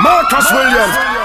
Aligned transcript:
Marcus 0.00 0.50
Williams. 0.52 1.21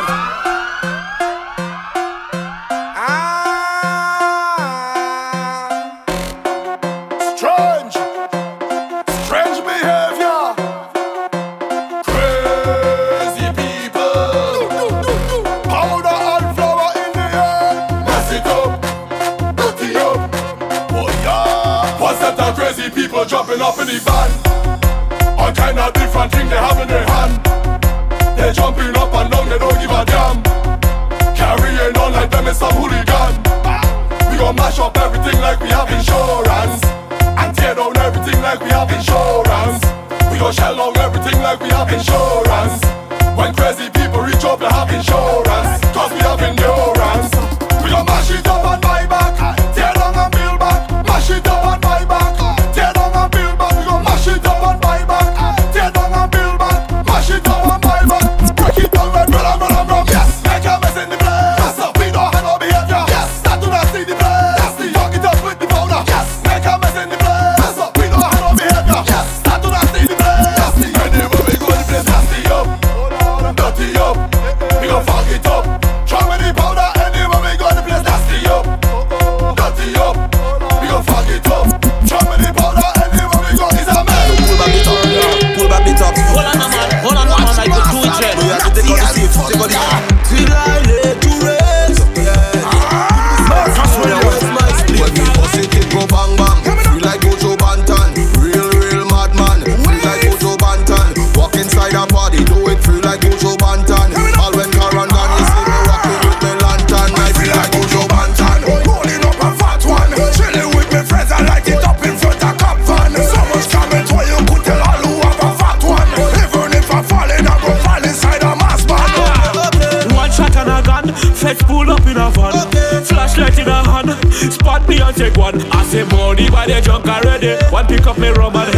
Already. 127.43 127.65
One 127.71 127.87
pick 127.87 128.07
up 128.07 128.17
me 128.17 128.29
rum 128.29 128.55
and 128.55 128.76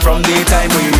from 0.00 0.22
the 0.22 0.44
time 0.46 0.70
we 0.70 0.95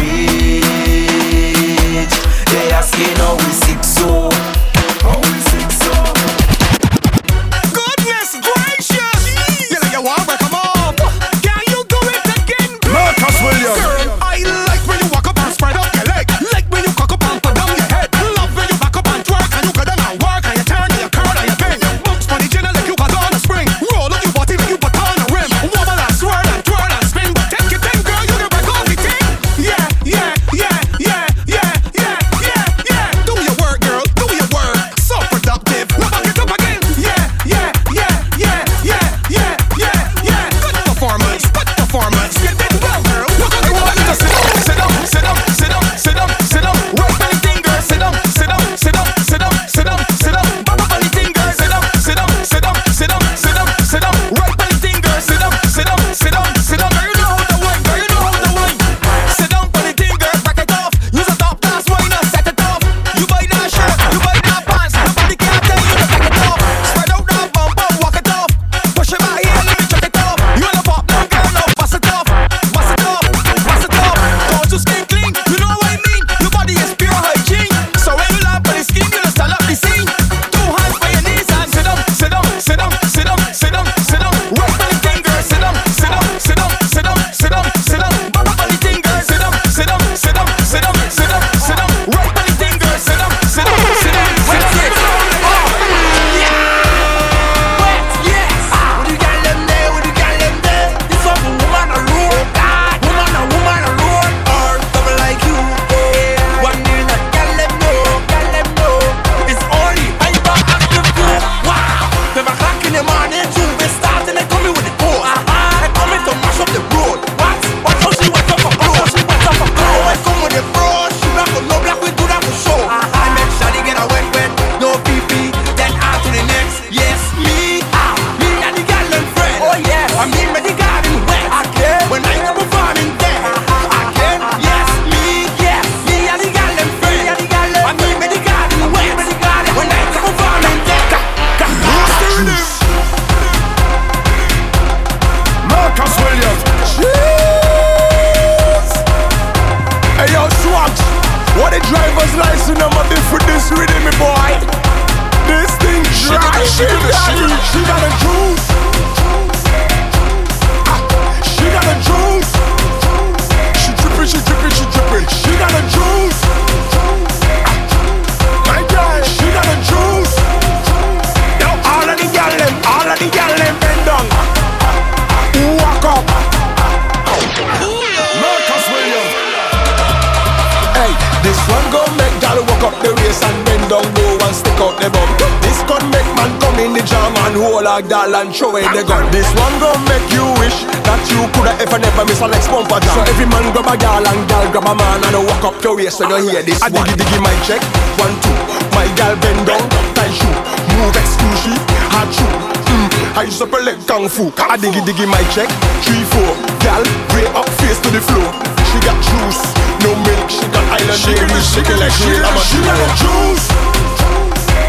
Every 193.37 193.53
man 193.53 193.69
grab 193.69 193.85
a 193.85 194.01
girl 194.01 194.25
and 194.33 194.49
girl 194.49 194.65
grab 194.73 194.89
a 194.89 194.95
man 194.97 195.21
and 195.29 195.37
I 195.37 195.45
walk 195.45 195.61
up 195.61 195.77
your 195.85 195.93
waist 195.93 196.25
when 196.25 196.33
you 196.41 196.57
hear 196.57 196.65
this. 196.65 196.81
I 196.81 196.89
diggy 196.89 197.21
diggy 197.21 197.37
my 197.45 197.53
check. 197.69 197.85
One 198.17 198.33
two, 198.41 198.57
my 198.97 199.05
girl 199.13 199.37
bend 199.45 199.61
down, 199.69 199.85
tie 200.17 200.33
shoe, 200.33 200.57
move 200.97 201.13
excuse 201.13 201.77
hard 202.17 202.33
shoe. 202.33 202.49
Mm. 202.49 203.37
I 203.37 203.43
use 203.45 203.61
up 203.61 203.69
to 203.69 203.81
leg 203.85 204.01
kung 204.09 204.33
fu. 204.33 204.49
I 204.57 204.81
diggy 204.81 205.05
diggy 205.05 205.29
my 205.29 205.45
check. 205.53 205.69
Three 206.01 206.25
four, 206.33 206.49
Girl 206.81 207.05
way 207.37 207.45
up 207.53 207.69
face 207.77 208.01
to 208.01 208.09
the 208.09 208.25
floor. 208.25 208.49
She 208.89 209.05
got 209.05 209.21
juice, 209.21 209.61
no 210.01 210.17
milk. 210.17 210.49
She 210.49 210.65
got 210.73 210.97
island. 210.97 211.21
She 211.21 211.37
can 211.37 211.53
she 211.61 211.81
can 211.85 212.01
like 212.01 212.17
she. 212.17 212.33
I'm 212.41 212.57
she 212.65 212.81
got 212.89 212.97
a 212.97 213.09
juice. 213.21 213.69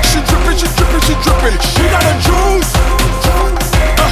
She 0.08 0.24
drippin', 0.24 0.56
she 0.56 0.68
drippin', 0.72 1.04
she 1.04 1.16
drippin'. 1.20 1.56
She 1.68 1.84
got 1.92 2.00
a 2.00 2.16
juice. 2.24 2.72
Uh, 3.28 4.08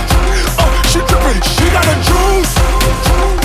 uh, 0.59 0.71
she 0.91 0.99
drippin', 1.07 1.39
she 1.39 1.71
got 1.71 1.87
a 1.87 1.95
juice. 2.03 3.44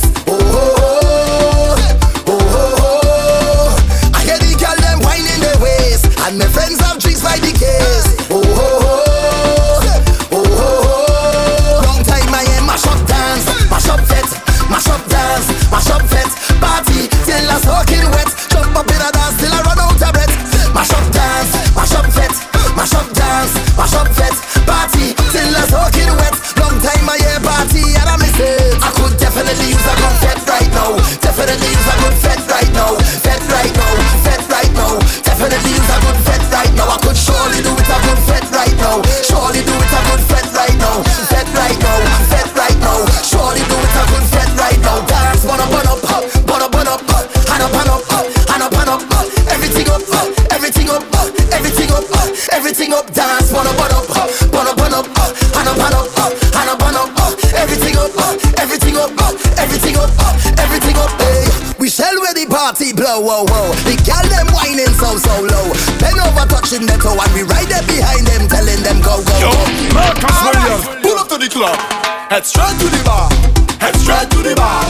to 72.81 72.89
the 72.89 73.01
bar, 73.05 73.29
head 73.77 73.93
straight 74.01 74.25
to 74.33 74.41
the 74.41 74.57
bar, 74.57 74.81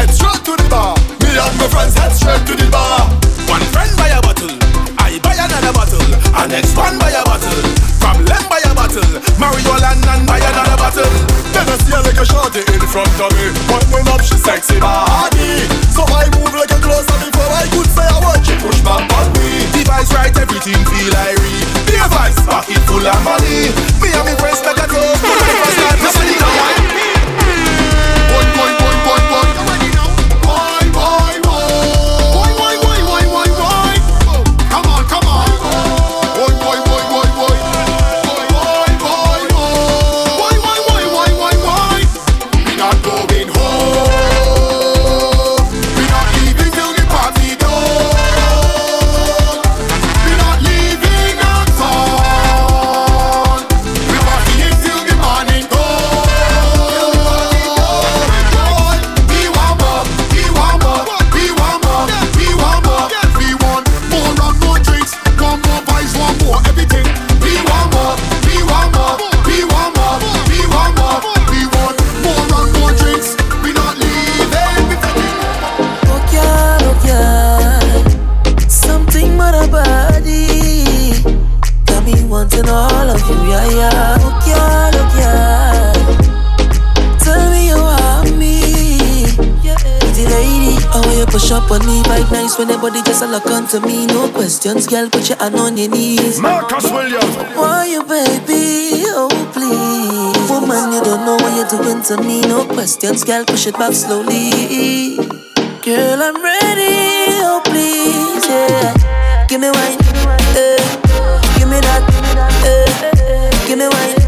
head 0.00 0.08
straight 0.08 0.40
to 0.48 0.56
the 0.56 0.64
bar. 0.72 0.96
Me 1.20 1.36
and 1.36 1.54
my 1.60 1.68
friends 1.68 1.92
head 1.92 2.12
straight 2.16 2.40
to 2.48 2.56
the 2.56 2.64
bar. 2.72 3.04
One 3.52 3.60
friend 3.68 3.92
buy 4.00 4.08
a 4.16 4.20
bottle, 4.24 4.56
I 4.96 5.20
buy 5.20 5.36
another 5.36 5.76
bottle, 5.76 6.08
and 6.40 6.48
next 6.48 6.72
one 6.72 6.96
buy 6.96 7.12
a 7.12 7.20
bottle. 7.28 7.60
From 8.00 8.24
Lem 8.24 8.44
buy 8.48 8.64
a 8.64 8.72
bottle, 8.72 9.04
Mario 9.36 9.76
and 9.76 10.24
buy 10.24 10.40
another 10.40 10.76
bottle. 10.80 11.12
Then 11.52 11.68
I 11.68 11.76
see 11.84 11.92
her 11.92 12.00
like 12.00 12.16
a 12.16 12.24
shorty 12.24 12.64
in 12.64 12.84
front 12.88 13.12
of 13.20 13.28
me, 13.36 13.52
but 13.68 13.84
when 13.92 14.08
up 14.08 14.24
she 14.24 14.40
sexy 14.40 14.80
body. 14.80 15.68
So 15.92 16.08
I 16.08 16.32
move 16.40 16.56
like 16.56 16.72
a 16.72 16.80
closer 16.80 17.16
before 17.20 17.52
I 17.52 17.68
could 17.68 17.88
say 17.92 18.08
I 18.08 18.18
want 18.24 18.44
you. 18.48 18.56
push 18.64 18.80
my 18.80 19.04
body. 19.04 19.68
Device 19.76 20.12
right, 20.16 20.32
everything 20.32 20.80
feel 20.88 21.12
I 21.12 21.36
read. 21.36 21.68
Device 21.92 22.40
pocket 22.48 22.80
full 22.88 23.04
of 23.04 23.20
money. 23.20 23.83
Yes, 93.14 93.22
I 93.22 93.26
look 93.30 93.46
unto 93.46 93.78
me, 93.86 94.06
no 94.06 94.28
questions, 94.28 94.88
girl. 94.88 95.08
Put 95.08 95.28
your 95.28 95.38
hand 95.38 95.54
on 95.54 95.76
your 95.76 95.88
knees. 95.88 96.40
Marcus 96.40 96.90
Williams. 96.90 97.36
Why 97.54 97.86
you, 97.86 98.02
baby? 98.02 99.04
Oh, 99.14 99.30
please. 99.54 100.50
Woman, 100.50 100.92
you 100.92 101.00
don't 101.00 101.24
know 101.24 101.36
what 101.36 101.54
you're 101.54 101.80
doing 101.80 102.02
to 102.10 102.16
me, 102.26 102.40
no 102.40 102.66
questions, 102.66 103.22
girl. 103.22 103.44
Push 103.44 103.68
it 103.68 103.74
back 103.78 103.92
slowly. 103.92 105.14
Girl, 105.86 106.22
I'm 106.26 106.42
ready. 106.42 107.38
Oh, 107.38 107.62
please, 107.66 108.48
yeah. 108.48 109.46
Give 109.46 109.60
me 109.60 109.70
wine. 109.70 109.98
Eh. 110.58 110.82
Give 111.54 111.68
me 111.70 111.78
that. 111.86 112.02
Eh. 112.66 113.68
Give 113.68 113.78
me 113.78 113.86
wine. 113.94 114.18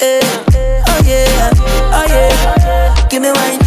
Eh. 0.00 0.82
Oh, 0.88 1.02
yeah. 1.04 1.50
Oh, 1.92 2.06
yeah. 2.08 3.06
Give 3.10 3.20
me 3.20 3.32
wine. 3.32 3.59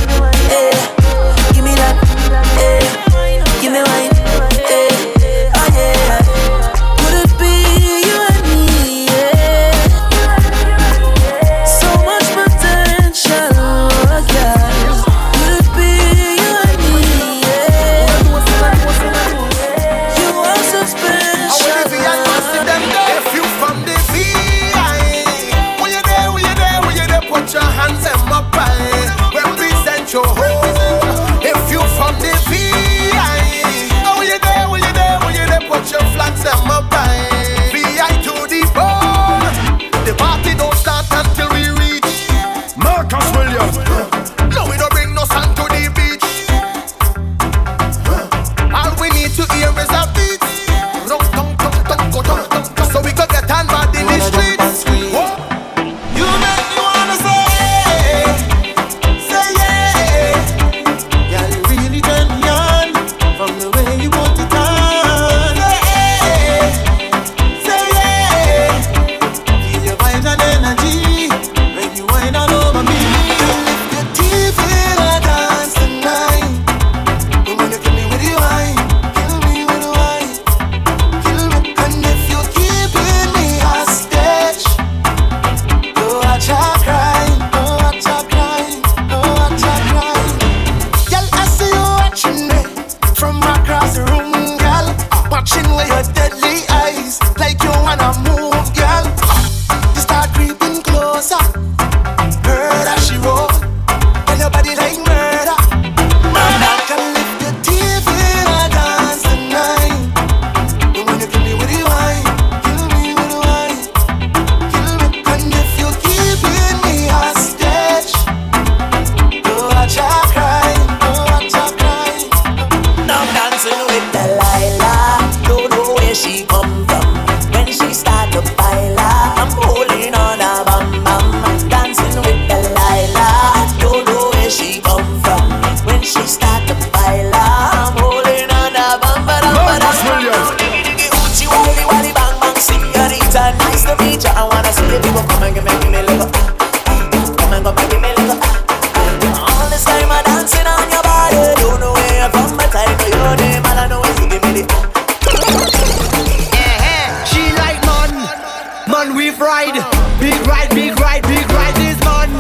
man 159.04 159.16
we 159.16 159.32
fried. 159.32 159.74
Big 160.20 160.40
right, 160.48 160.70
big 160.72 161.00
right, 161.00 161.22
big 161.24 161.50
right 161.52 161.78
is 161.80 162.00
man. 162.04 162.32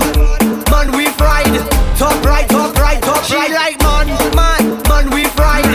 Man 0.72 0.96
we 0.96 1.08
fried. 1.20 1.54
Top 1.98 2.24
right, 2.24 2.48
top 2.50 2.76
right, 2.78 3.02
top 3.02 3.24
she 3.24 3.36
right. 3.36 3.48
She 3.48 3.54
like 3.54 3.82
man, 3.82 4.08
man, 4.36 4.82
man 4.88 5.10
we 5.12 5.26
fried. 5.36 5.66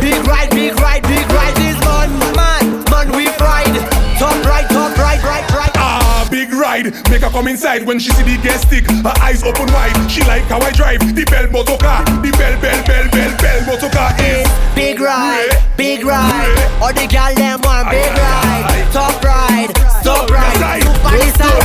Big 0.00 0.24
right, 0.26 0.50
big 0.50 0.78
right, 0.80 1.02
big 1.02 1.26
right 1.32 1.58
is 1.58 1.78
man. 1.84 2.10
Man, 2.34 2.84
man 2.90 3.16
we 3.16 3.26
fried. 3.40 3.74
Top 4.18 4.36
right, 4.44 4.68
top 4.68 4.96
right, 4.98 5.22
right, 5.22 5.50
right. 5.50 5.72
Ah, 5.76 6.26
big 6.30 6.52
ride. 6.52 6.94
Make 7.10 7.22
her 7.22 7.30
come 7.30 7.48
inside 7.48 7.84
when 7.84 7.98
she 7.98 8.10
see 8.10 8.22
the 8.22 8.40
gas 8.42 8.62
stick. 8.62 8.86
Her 9.02 9.14
eyes 9.20 9.42
open 9.42 9.66
wide. 9.72 10.10
She 10.10 10.22
like 10.24 10.44
how 10.44 10.60
I 10.60 10.70
drive 10.70 11.00
the 11.14 11.24
bell 11.24 11.50
motor 11.50 11.76
car. 11.76 12.04
The 12.04 12.30
bell, 12.38 12.60
bell, 12.60 12.84
bell, 12.86 13.08
bell, 13.10 13.36
bell 13.38 13.66
motor 13.66 13.90
car 13.90 14.12
is 14.20 14.46
big 14.74 15.00
ride, 15.00 15.50
big 15.76 16.04
ride. 16.04 16.35
All 16.78 16.92
the 16.92 17.06
gal 17.08 17.34
them 17.34 17.58
want 17.64 17.88
big 17.88 18.04
ride, 18.12 18.84
top 18.92 19.16
ride, 19.24 19.72
top 20.04 20.28
ride. 20.28 20.82
Superstar 20.84 21.56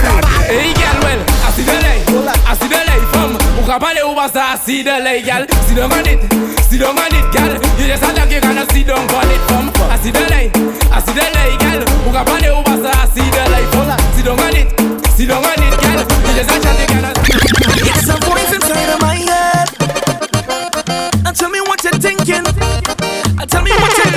Hey 0.48 0.72
girl, 0.72 0.98
well, 1.04 1.20
I 1.44 1.52
see 1.52 1.68
the 1.68 1.76
light, 1.84 2.08
I 2.48 2.56
see 2.56 2.68
the 2.72 2.80
light 2.80 3.06
from. 3.12 3.36
Ou 3.60 3.66
ka 3.68 3.78
pale 3.78 4.02
ou 4.08 4.16
basta, 4.16 4.40
I 4.40 4.58
see 4.58 4.84
the 4.84 5.04
light, 5.04 5.26
gal. 5.26 5.46
Sit 5.68 5.76
down 5.76 5.92
on 5.92 6.08
it, 6.08 6.24
sit 6.64 6.80
down 6.80 6.98
on 6.98 7.12
it, 7.12 7.28
gal. 7.36 7.52
You 7.78 7.88
just 7.92 8.04
act 8.04 8.18
like 8.18 8.32
you 8.32 8.40
gonna 8.40 8.66
sit 8.72 8.88
down 8.88 9.04
on 9.04 9.28
it 9.28 9.42
from. 9.52 9.68
I 9.92 10.00
see 10.00 10.12
the 10.12 10.24
light, 10.32 10.56
I 10.90 11.04
see 11.04 11.12
the 11.12 11.28
light, 11.36 11.60
gal. 11.60 11.84
Ou 12.08 12.12
ka 12.16 12.24
pale 12.24 12.48
ou 12.56 12.64
basta, 12.64 12.90
I 12.96 13.06
see 13.12 13.28
the 13.28 13.44
light 13.52 13.68
from. 13.76 13.92
Sit 14.16 14.24
down 14.26 14.40
on 14.40 14.56
it, 14.56 14.68
sit 15.12 15.28
down 15.28 15.44
on 15.44 15.60
it, 15.60 15.76
gal. 15.84 16.00
You 16.00 16.32
just 16.40 16.56
act 16.56 16.64
like 16.64 16.80
you 16.80 16.88
gonna. 16.88 17.12
Some 18.08 18.24
points 18.24 18.56
inside 18.56 18.96
my 19.04 19.20
head. 19.28 19.68
And 21.28 21.36
tell 21.36 21.50
me 21.52 21.60
what 21.68 21.84
you're 21.84 22.00
thinking. 22.00 22.48
And 22.48 23.50
tell 23.52 23.62
me 23.62 23.72
what 23.76 23.92
you're. 23.98 24.11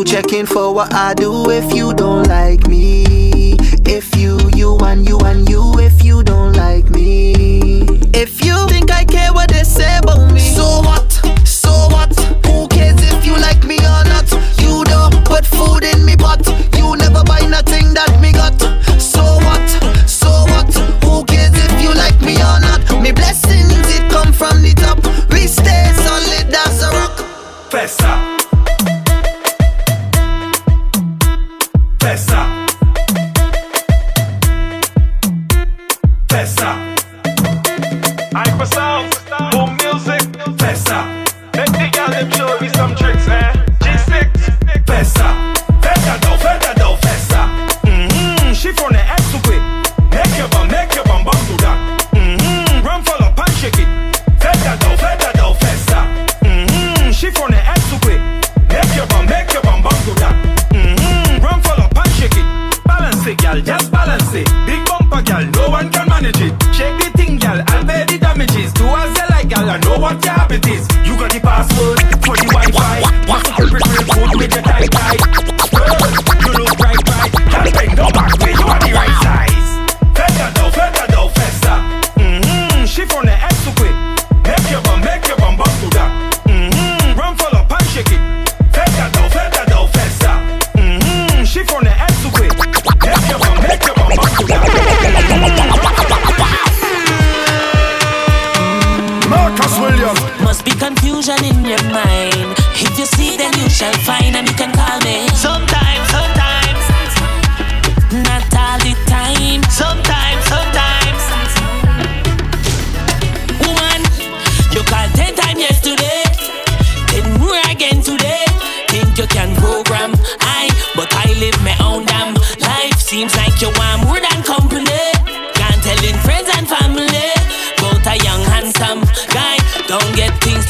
you 0.00 0.04
checking 0.04 0.46
for 0.46 0.72
what 0.74 0.94
I 0.94 1.12
do 1.14 1.50
if 1.50 1.74
you 1.74 1.92
don't 1.92 2.26
like 2.26 2.66
me? 2.68 2.89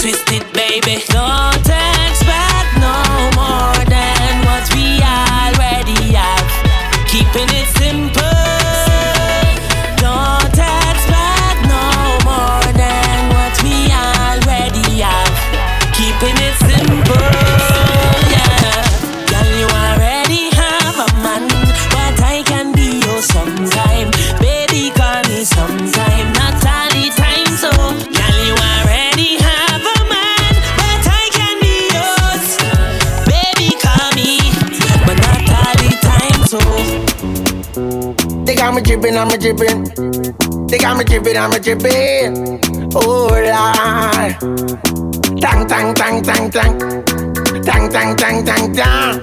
twisted, 0.01 0.51
baby. 0.55 0.97
I'm 39.21 39.29
a 39.29 39.37
jibbing. 39.37 39.85
They 40.67 40.79
got 40.79 40.97
me 40.97 41.05
jibbing, 41.05 41.37
I'm 41.37 41.53
a 41.53 41.61
jibbing. 41.61 42.59
Oh 42.95 43.29
Lord. 43.29 44.33
Tang, 45.39 45.69
tang, 45.69 45.95
tang, 45.95 46.23
tang, 46.23 46.51
tang. 46.51 46.79
Tang, 47.63 47.91
tang, 47.91 48.17
tang, 48.17 48.45
tang, 48.47 48.73
tang. 48.73 49.21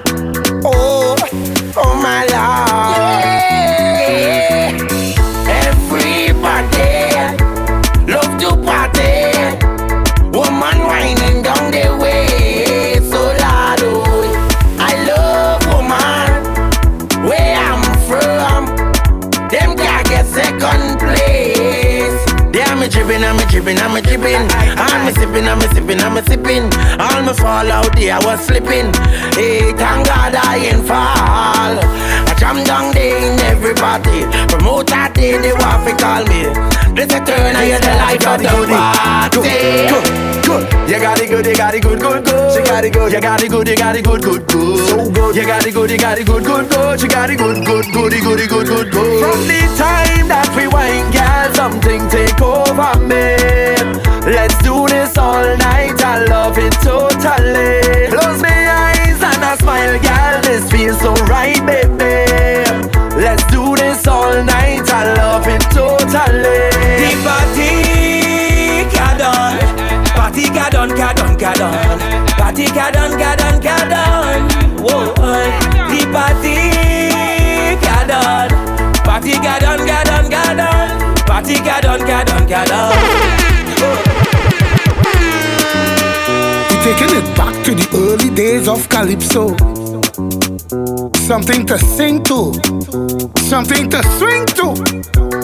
Oh, 0.63 1.15
oh 1.77 1.99
my 1.99 2.21
Lord. 2.25 3.25
Yeah. 3.25 3.46
dripping, 23.57 23.81
I'm 23.81 23.95
a 23.95 24.01
dripping. 24.01 24.45
All 24.77 24.99
me 25.05 25.11
sipping, 25.13 25.47
I'm 25.47 25.57
a 25.57 25.67
sipping, 25.73 25.99
I'm 25.99 26.17
a 26.17 26.21
sipping. 26.23 26.69
All 27.01 27.21
me 27.25 27.33
fall 27.33 27.69
out 27.71 27.95
there, 27.95 28.13
I 28.13 28.19
was 28.25 28.45
slipping. 28.45 28.93
Hey, 29.33 29.73
thank 29.73 30.05
God 30.05 30.35
I 30.35 30.69
ain't 30.69 30.85
fall. 30.85 31.73
I 31.73 32.33
jump 32.37 32.65
down 32.65 32.93
there 32.93 33.17
in 33.17 33.39
everybody. 33.49 34.29
Promote 34.49 34.87
that 34.93 35.13
day, 35.15 35.37
they 35.41 35.53
want 35.53 35.89
to 35.89 35.93
call 35.97 36.23
me. 36.29 36.53
This 36.93 37.09
a 37.13 37.19
turn, 37.25 37.55
I 37.55 37.65
hear 37.65 37.81
the 37.81 37.93
life 37.97 38.25
of 38.25 38.37
the 38.41 38.49
party. 38.69 39.41
Good, 39.41 39.89
good, 39.89 40.05
good. 40.45 40.89
You 40.89 40.99
got 41.01 41.19
it 41.19 41.29
good, 41.29 41.45
you 41.45 41.55
got 41.55 41.73
it 41.73 41.81
good, 41.81 41.99
good, 41.99 42.25
good. 42.25 42.53
She 42.53 42.61
got 42.61 42.85
it 42.85 42.93
good, 42.93 43.11
you 43.11 43.21
got 43.21 43.43
it 43.43 43.49
good, 43.49 43.67
you 43.67 43.75
got 43.75 43.95
it 43.95 44.05
good, 44.05 44.21
good, 44.21 44.47
good. 44.47 44.87
So 44.87 45.09
good. 45.09 45.35
You 45.35 45.45
got 45.45 45.65
it 45.65 45.73
good, 45.73 45.89
you 45.89 45.97
got 45.97 46.17
it 46.17 46.25
good, 46.25 46.43
good, 46.45 46.69
good. 46.69 46.99
She 46.99 47.07
got 47.07 47.29
it 47.29 47.37
good, 47.37 47.65
good, 47.65 47.85
goody, 47.93 48.19
goody, 48.21 48.47
good, 48.47 48.67
good, 48.67 48.91
good. 48.91 49.19
From 49.21 49.39
the 49.49 49.61
time 49.77 50.27
that 50.29 50.49
we 50.55 50.67
wine, 50.67 51.11
yeah 51.11 51.26
something 51.69 52.07
take 52.07 52.41
over 52.41 52.93
me. 53.11 53.35
Let's 54.23 54.57
do 54.63 54.87
this 54.87 55.17
all 55.17 55.47
night, 55.57 55.99
I 56.13 56.23
love 56.25 56.57
it 56.57 56.75
totally. 56.79 58.07
Close 58.13 58.41
my 58.41 58.59
eyes 58.85 59.19
and 59.29 59.43
I 59.51 59.53
smile, 59.59 59.95
girl, 60.07 60.35
this 60.47 60.63
feels 60.71 60.99
so 61.01 61.11
right, 61.25 61.59
baby. 61.67 62.15
Let's 63.23 63.43
do 63.51 63.75
this 63.75 64.07
all 64.07 64.35
night, 64.43 64.87
I 64.99 65.13
love 65.19 65.45
it 65.55 65.63
totally. 65.75 66.71
The 67.01 67.11
party 67.25 67.73
cadon, 68.95 69.55
party 70.15 70.45
cadon, 70.57 70.89
cadon, 70.99 71.33
cadon, 71.41 71.99
party 72.39 72.65
cadon, 72.77 73.11
cadon, 73.21 73.55
cadon. 73.65 74.39
Whoa, 74.85 75.13
the 75.91 76.01
party 76.15 76.55
cadon, 77.85 78.49
party 79.03 79.33
cadon, 79.45 79.79
cadon, 79.89 80.31
cadon 80.31 80.66
party, 81.47 81.63
get 81.63 81.85
on, 81.85 81.99
get 81.99 82.31
on, 82.33 82.47
get 82.47 82.71
on. 82.71 82.91
We're 86.69 86.83
taking 86.83 87.17
it 87.17 87.37
back 87.37 87.65
to 87.65 87.75
the 87.75 87.87
early 87.95 88.33
days 88.33 88.67
of 88.67 88.87
Calypso. 88.89 89.55
Something 91.25 91.65
to 91.67 91.77
sing 91.77 92.23
to, 92.23 92.53
something 93.41 93.89
to 93.89 94.03
swing 94.17 94.45
to. 94.57 95.36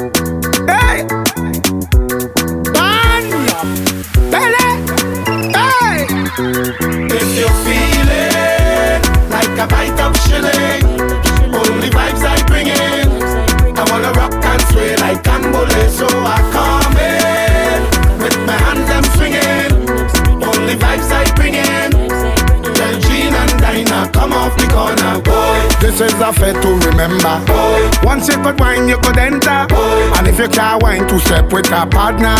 Fair 25.91 26.53
to 26.61 26.69
remember. 26.87 27.43
Once 28.03 28.27
you 28.27 28.37
could 28.41 28.59
wine, 28.59 28.87
you 28.87 28.97
could 28.97 29.17
enter. 29.17 29.67
And 30.17 30.27
if 30.27 30.39
you 30.39 30.47
can't 30.47 30.81
wine, 30.81 31.07
to 31.07 31.19
step 31.19 31.51
with 31.51 31.71
a 31.71 31.85
partner. 31.85 32.35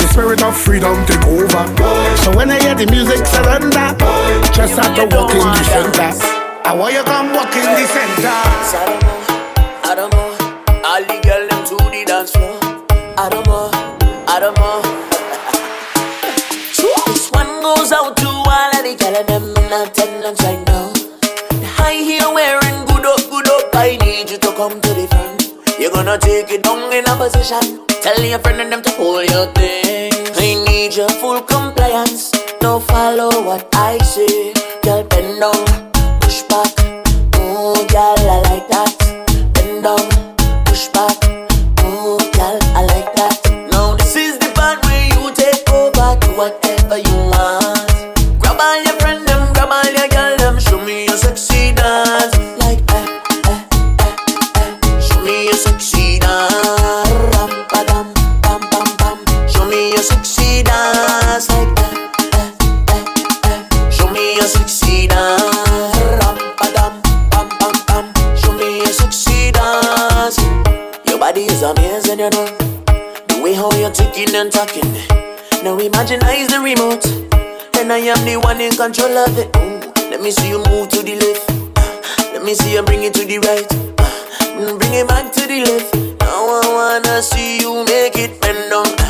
The 0.00 0.06
spirit 0.10 0.42
of 0.42 0.56
freedom 0.56 1.04
take 1.06 1.26
over. 1.26 1.64
So 2.22 2.36
when 2.36 2.50
I 2.50 2.60
hear 2.60 2.74
the 2.74 2.86
music 2.90 3.26
surrender, 3.26 3.96
just 4.52 4.74
have 4.78 4.94
to 4.96 5.04
walk 5.16 5.30
in 5.32 5.38
the 5.38 5.64
center. 5.64 6.12
I 6.66 6.74
want 6.74 6.94
you 6.94 7.02
come 7.04 7.32
walk 7.32 7.54
in 7.56 7.68
the 7.72 7.86
center. 7.86 8.38
I 9.84 9.94
don't 9.96 10.12
know. 10.12 10.30
All 10.84 11.02
the 11.02 11.20
girls 11.24 11.48
them 11.50 11.64
to 11.68 11.76
the 11.90 12.04
dance 12.06 12.30
floor. 12.32 12.58
I 13.16 13.28
don't 13.30 13.46
know. 13.46 13.70
I 14.28 14.40
don't 14.40 14.56
know. 14.56 14.82
this 17.12 17.30
one 17.30 17.62
goes 17.62 17.92
out 17.92 18.16
to 18.16 18.26
all 18.26 18.76
of 18.76 18.82
the 18.82 18.94
girls 18.98 19.26
them 19.26 19.44
in 19.56 19.72
attendance 19.72 20.42
right 20.42 20.66
now. 20.66 20.73
Come 24.68 24.80
to 24.80 24.94
the 24.94 25.06
front. 25.08 25.40
You're 25.78 25.90
gonna 25.90 26.16
take 26.16 26.50
it 26.50 26.62
down 26.62 26.90
in 26.90 27.04
a 27.12 27.14
position. 27.16 27.84
Tell 28.04 28.18
your 28.22 28.38
friend 28.38 28.62
and 28.62 28.72
them 28.72 28.82
to 28.82 28.90
hold 28.92 29.28
your 29.30 29.46
thing. 29.52 30.12
I 30.44 30.48
need 30.66 30.96
your 30.96 31.10
full 31.20 31.42
compliance. 31.42 32.32
No 32.62 32.80
follow 32.80 33.30
what 33.48 33.68
I 33.74 33.98
say. 33.98 34.54
Girl, 34.82 35.02
bend 35.04 35.40
down, 35.40 35.64
push 36.20 36.40
back. 36.50 36.72
Oh, 37.34 37.76
girl, 37.94 38.20
I 38.36 38.38
like 38.48 38.68
that. 38.74 38.92
Bend 39.54 39.82
down, 39.84 40.04
push 40.64 40.88
back. 40.96 41.18
Oh, 41.80 42.16
girl, 42.36 42.58
I 42.78 42.82
like 42.92 43.10
that. 43.20 43.36
Now 43.70 43.96
this 43.96 44.16
is 44.16 44.38
the 44.38 44.50
part 44.54 44.82
where 44.86 45.04
you 45.14 45.22
take 45.42 45.68
over 45.80 46.08
to 46.22 46.28
whatever 46.40 46.73
Is 76.04 76.48
the 76.48 76.60
remote. 76.60 77.06
And 77.80 77.90
I 77.90 77.96
am 77.96 78.26
the 78.26 78.36
one 78.36 78.60
in 78.60 78.72
control 78.72 79.16
of 79.16 79.38
it. 79.38 79.48
Let 80.10 80.20
me 80.20 80.30
see 80.30 80.50
you 80.50 80.58
move 80.58 80.90
to 80.90 81.02
the 81.02 81.16
left. 81.16 82.34
Let 82.34 82.44
me 82.44 82.52
see 82.52 82.74
you 82.74 82.82
bring 82.82 83.04
it 83.04 83.14
to 83.14 83.24
the 83.24 83.38
right. 83.38 83.66
Mm, 84.52 84.78
Bring 84.78 84.92
it 84.92 85.08
back 85.08 85.32
to 85.32 85.40
the 85.46 85.64
left. 85.64 85.94
Now 86.20 86.60
I 86.60 87.00
wanna 87.00 87.22
see 87.22 87.58
you 87.60 87.84
make 87.86 88.18
it 88.18 88.38
bend 88.42 88.70
down. 88.70 89.03